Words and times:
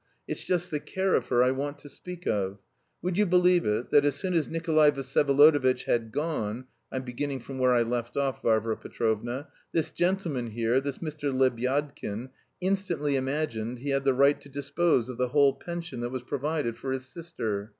It's 0.27 0.43
just 0.45 0.71
the 0.71 0.79
care 0.79 1.13
of 1.13 1.27
her 1.27 1.43
I 1.43 1.51
want 1.51 1.77
to 1.77 1.87
speak 1.87 2.25
of. 2.25 2.57
Would 3.03 3.19
you 3.19 3.27
believe 3.27 3.67
it, 3.67 3.91
that 3.91 4.03
as 4.03 4.15
soon 4.15 4.33
as 4.33 4.47
Nikolay 4.47 4.89
Vsyevolodovitch 4.89 5.83
had 5.83 6.11
gone 6.11 6.65
(I'm 6.91 7.03
beginning 7.03 7.39
from 7.41 7.59
where 7.59 7.73
I 7.73 7.83
left 7.83 8.17
off, 8.17 8.41
Varvara 8.41 8.77
Petrovna), 8.77 9.49
this 9.73 9.91
gentleman 9.91 10.47
here, 10.47 10.81
this 10.81 10.97
Mr. 10.97 11.31
Lebyadkin, 11.31 12.31
instantly 12.59 13.15
imagined 13.15 13.77
he 13.77 13.89
had 13.91 14.03
the 14.03 14.15
right 14.15 14.41
to 14.41 14.49
dispose 14.49 15.07
of 15.07 15.19
the 15.19 15.27
whole 15.27 15.53
pension 15.53 15.99
that 15.99 16.09
was 16.09 16.23
provided 16.23 16.79
for 16.79 16.91
his 16.91 17.05
sister. 17.05 17.69